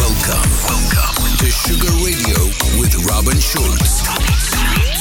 [0.00, 2.38] Welcome, welcome to Sugar Radio
[2.80, 4.93] with Robin Schulz.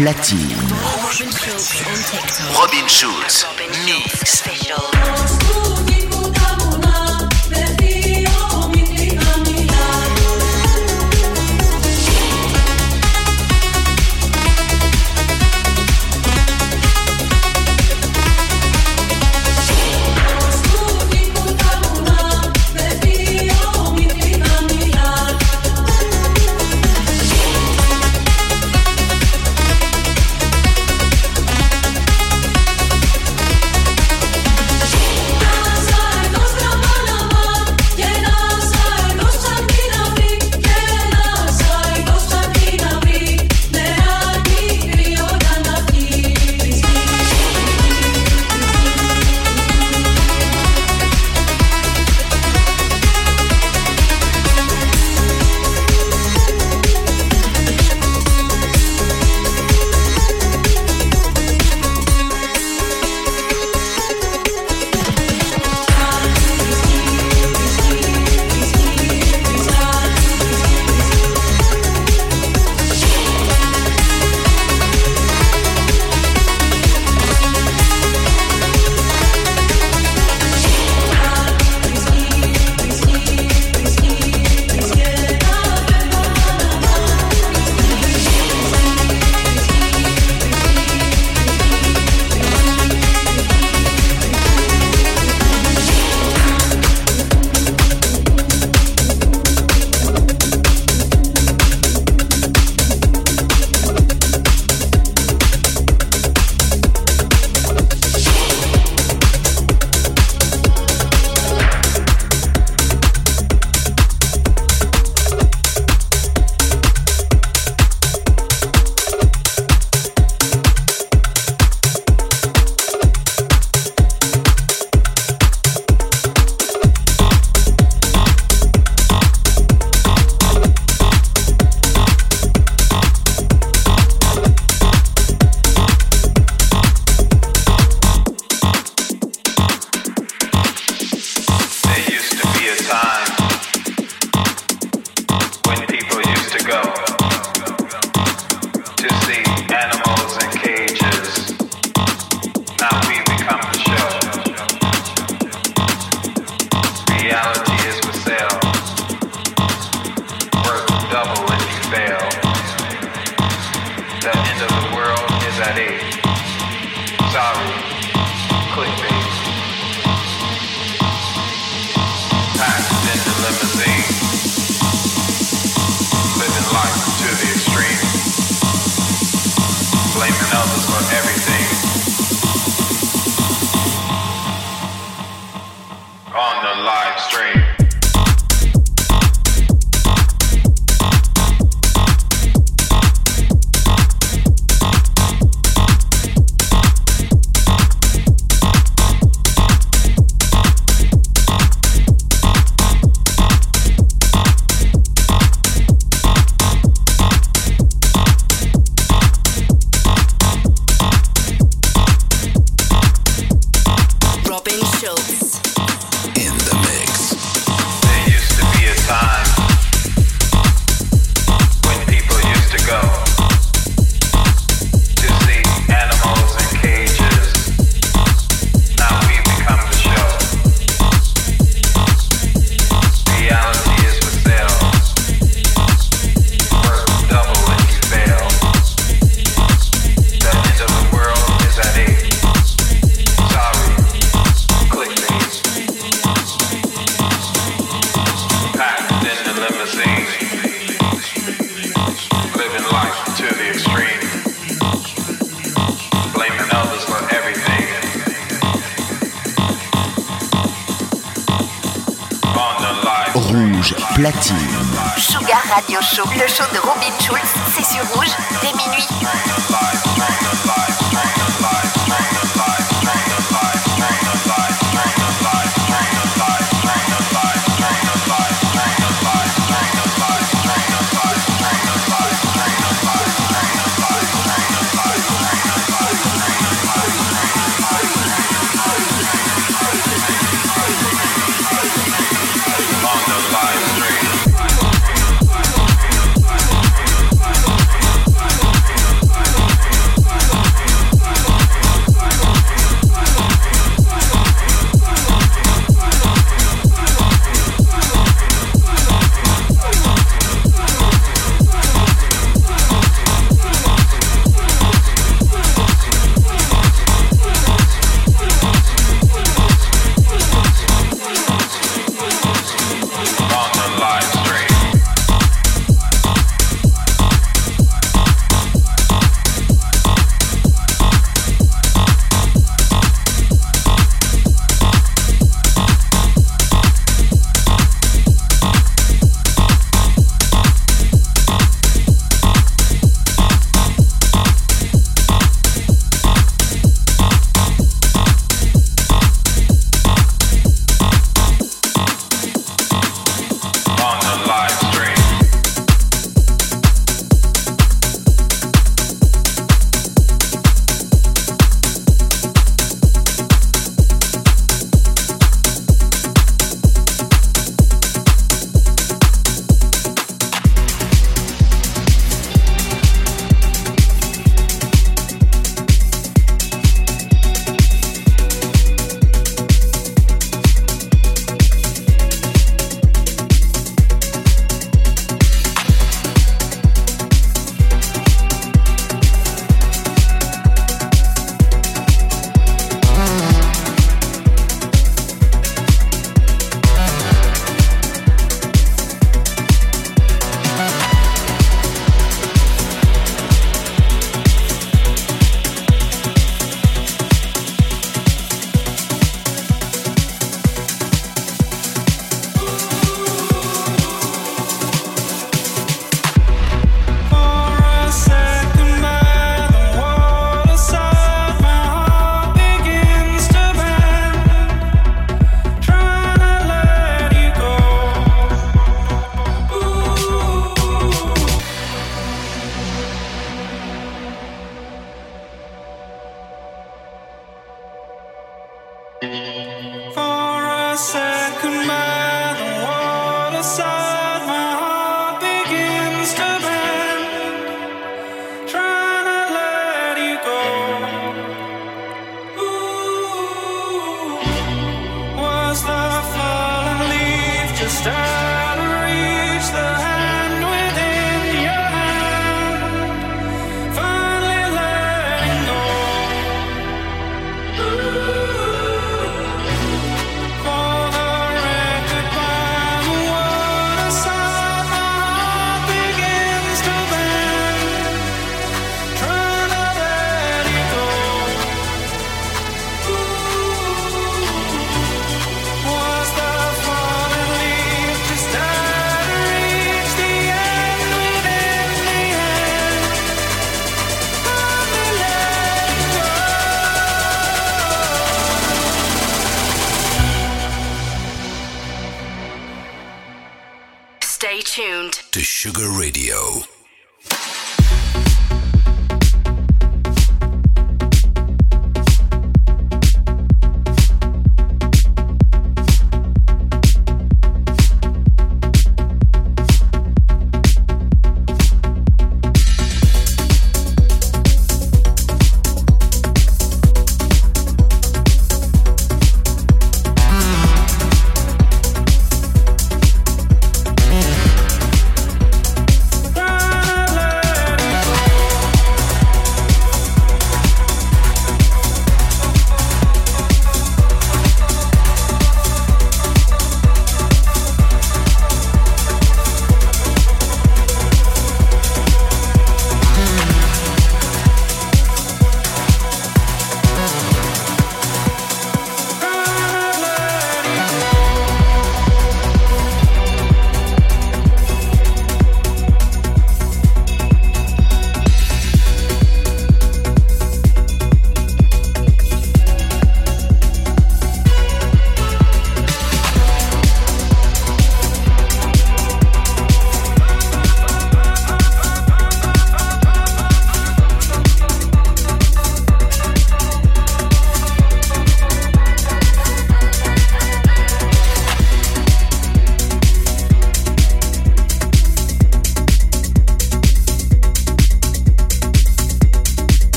[0.00, 0.56] Platine.
[2.54, 3.46] Robin Schulz
[3.84, 5.59] Mix.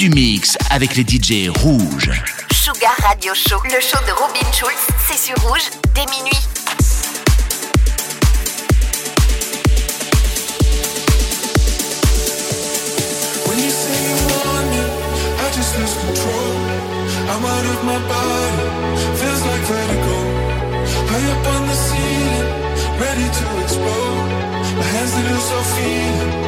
[0.00, 2.10] Du mix avec les DJ rouges.
[2.50, 6.40] Sugar Radio Show, le show de Robin Schulz, c'est sur rouge dès minuit.
[13.46, 14.82] When you say you want me,
[15.38, 16.56] I just lose control.
[17.28, 20.16] I'm out of my body, feels like vertigo.
[21.10, 22.48] High up on the ceiling,
[22.98, 24.78] ready to explode.
[24.78, 26.39] My hands they lose all feeling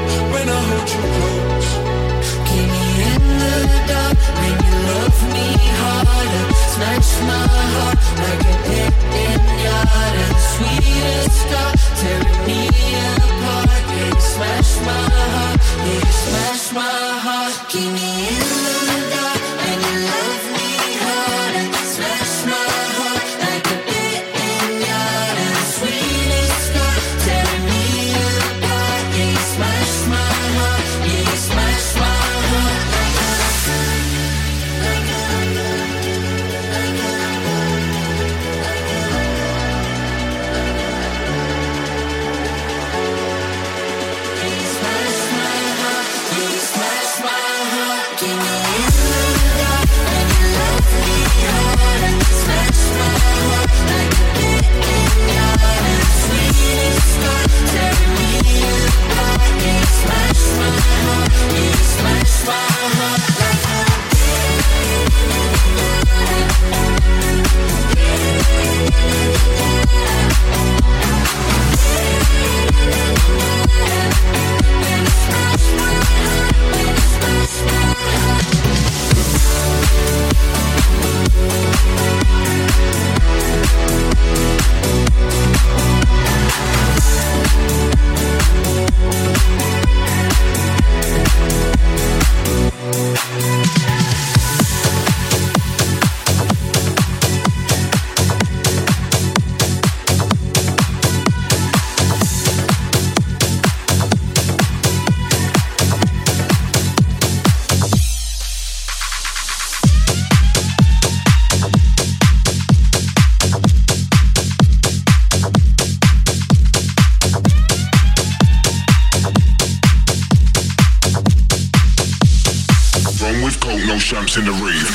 [124.02, 124.90] champs in the rave.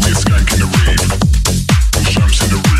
[0.00, 1.96] We're skanking the rave.
[1.96, 2.75] All champs in the rave.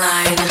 [0.00, 0.47] light.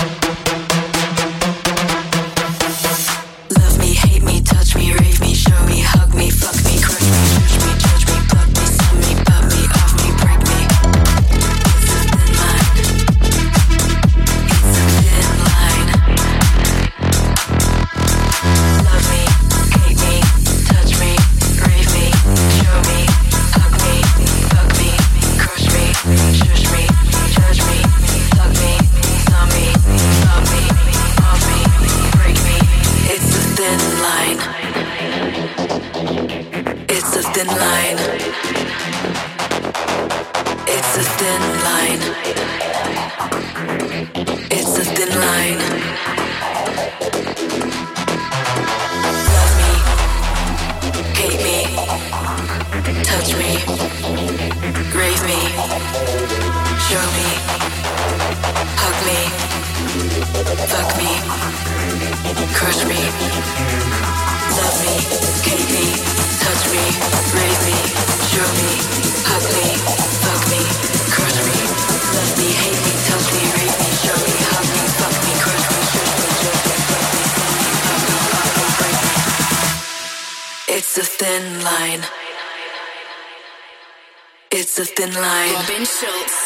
[85.17, 85.51] Online.
[85.55, 86.36] Robin Schulz.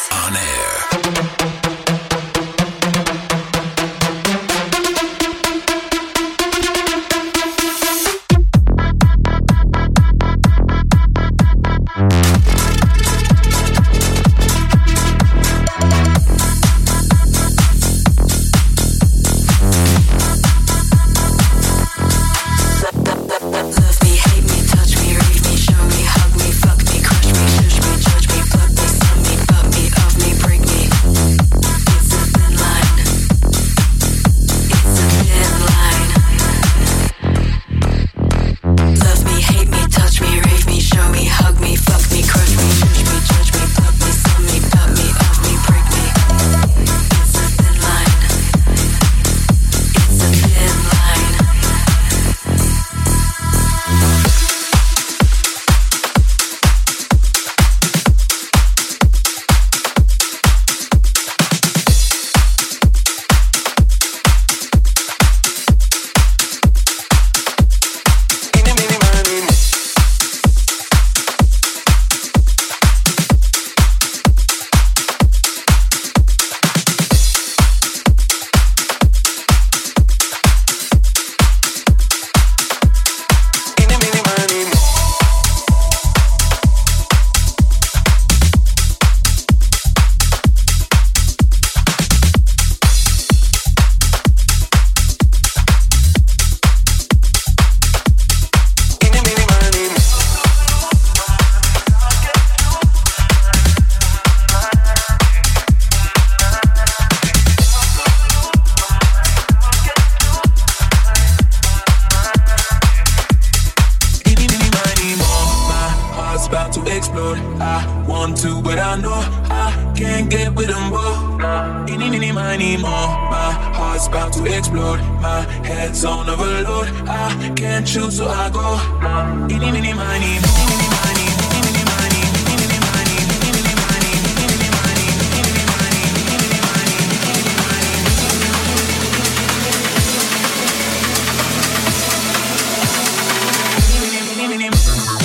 [144.72, 145.21] time.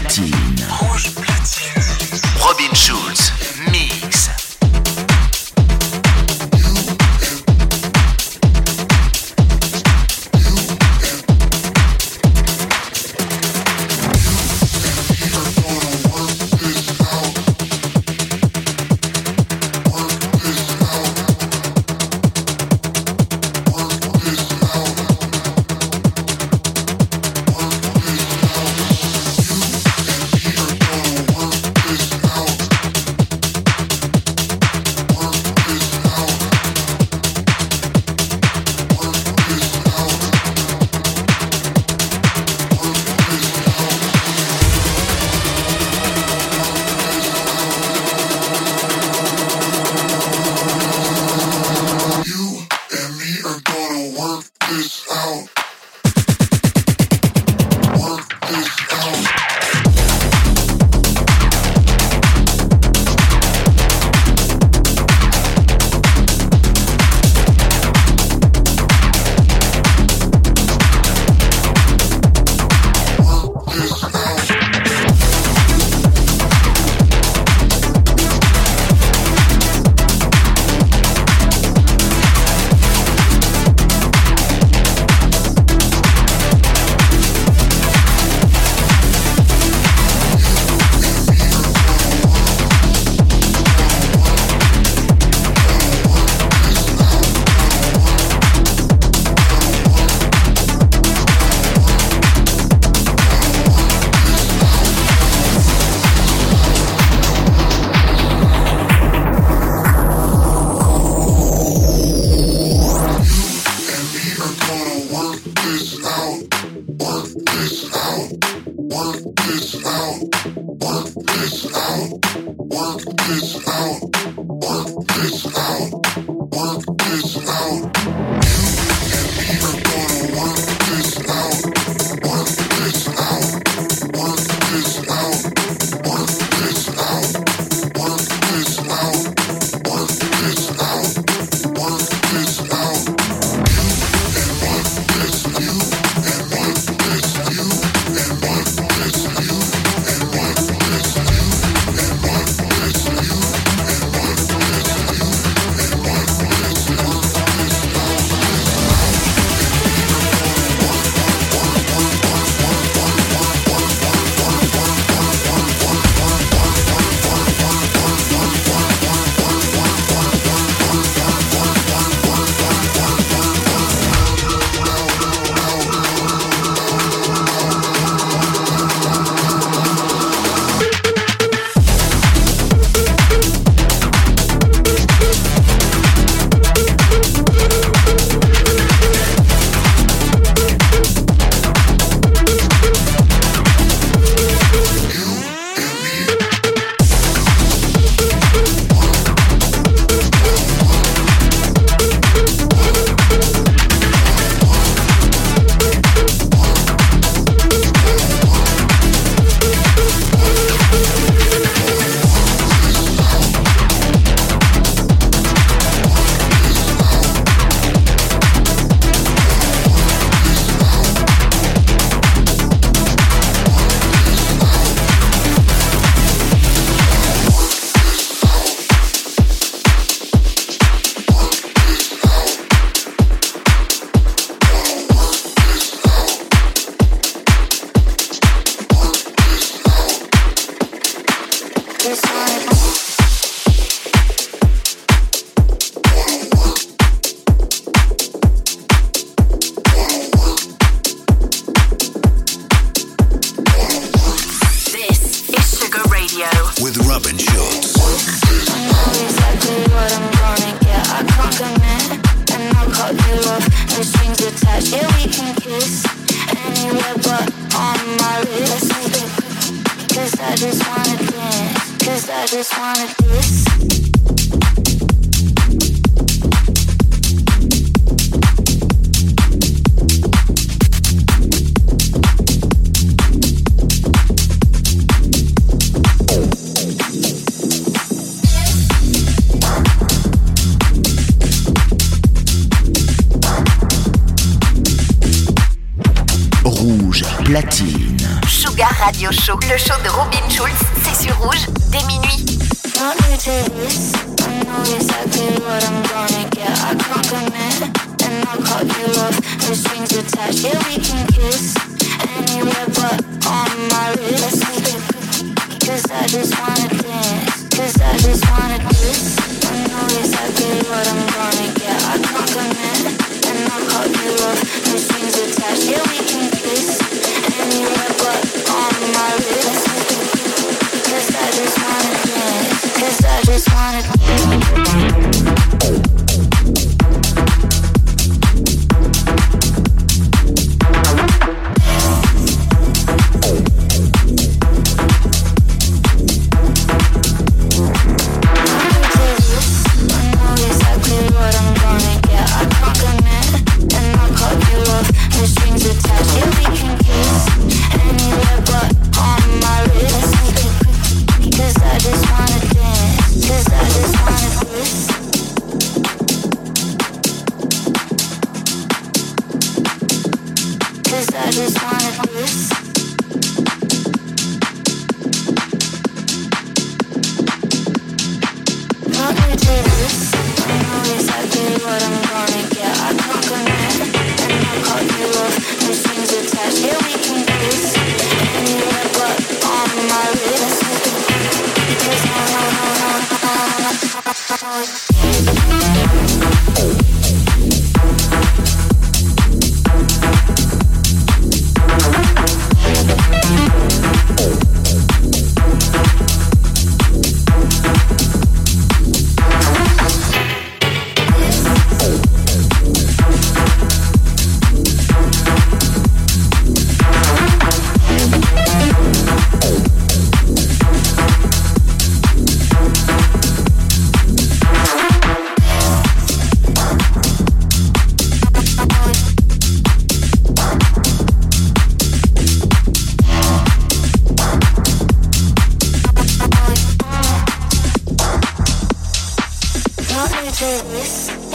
[0.00, 0.34] platine.
[0.68, 1.13] Rouge.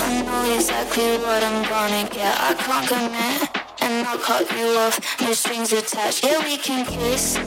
[0.07, 2.33] I know exactly what I'm gonna get.
[2.39, 3.49] I can't commit,
[3.81, 4.99] and I'll cut you off.
[5.21, 6.23] No strings attached.
[6.23, 7.37] Yeah, we can kiss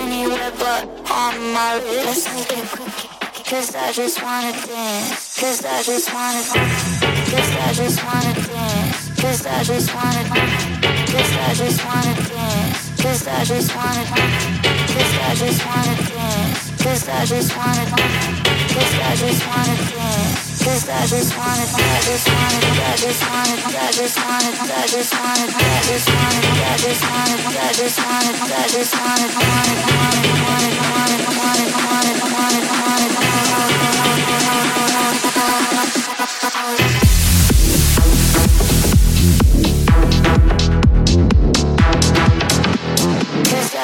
[0.00, 2.06] anywhere but on my lips.
[2.06, 5.38] Let's make it quick, cause I just wanna dance.
[5.40, 7.30] Cause I just wanna dance.
[7.30, 9.20] Cause I just wanna dance.
[9.20, 11.10] Cause I just wanna dance.
[11.12, 12.78] Cause I just wanna dance.
[13.02, 14.92] Cause I just wanna dance.
[14.94, 16.82] Cause I just wanna dance.
[16.82, 18.74] Cause I just wanna dance.
[18.74, 20.53] Cause I just wanna dance.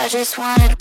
[0.02, 0.80] I just wanted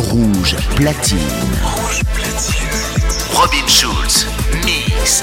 [0.00, 1.20] Rouge platine.
[3.34, 4.26] Robin Schulz,
[4.64, 5.22] Mix.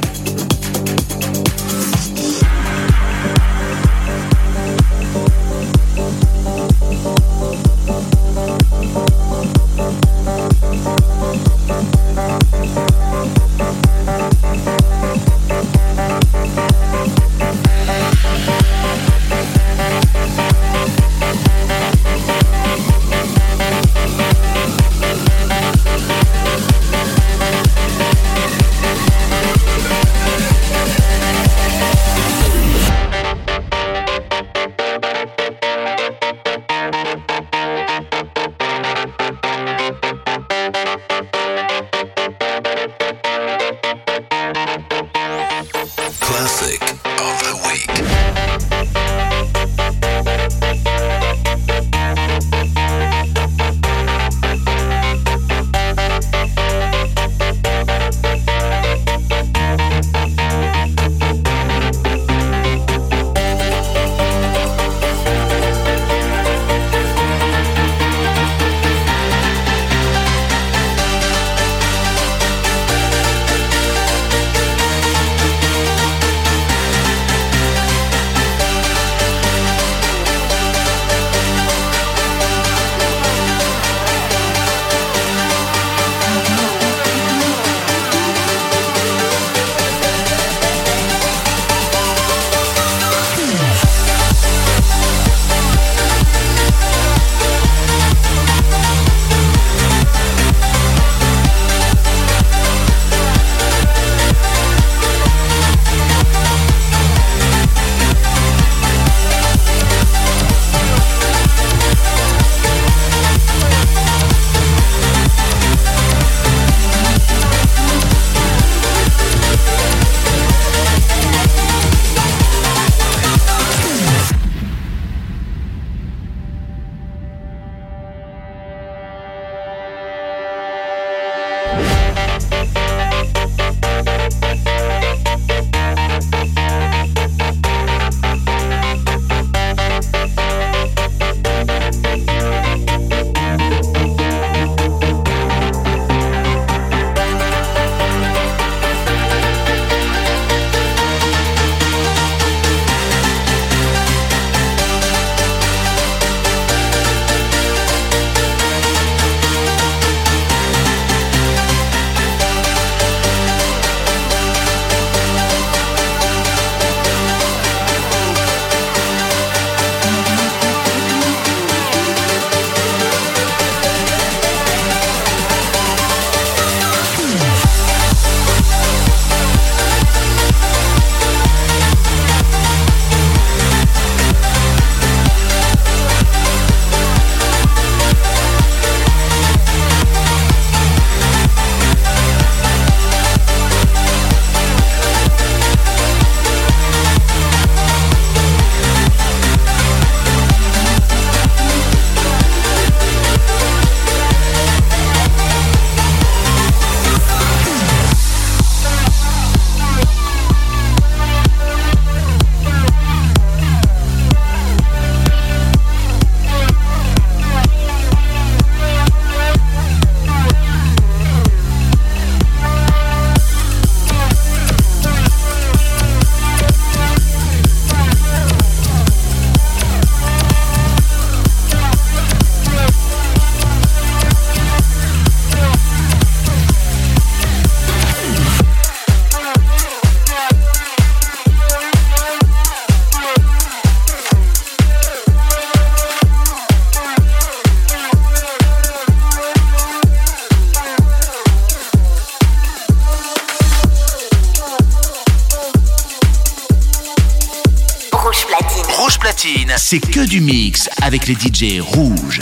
[261.11, 262.39] Avec les DJ rouges.